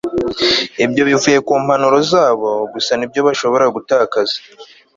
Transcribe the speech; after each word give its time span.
ibyo 0.85 1.01
bivuye 1.09 1.37
kumpanuro 1.47 1.97
zabo, 2.11 2.49
gusa 2.73 2.91
nibyo 2.95 3.19
bashobora 3.27 3.65
gutakaza 3.75 4.37